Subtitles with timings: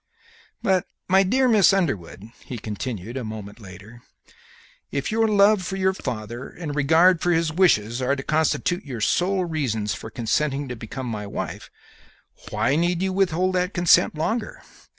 [0.63, 4.01] "But, my dear Miss Underwood," he continued, a moment later,
[4.89, 9.01] "if your love for your father and regard for his wishes are to constitute your
[9.01, 11.69] sole reasons for consenting to become my wife,
[12.49, 14.63] why need you withhold that consent longer?